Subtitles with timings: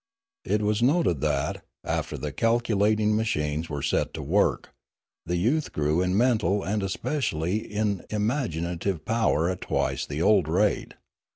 [0.45, 4.71] It was noted that, after the calculating machines were set to work,
[5.27, 10.47] the youth grew in mental and especially in im aginative power at twice the old
[10.47, 10.95] rate.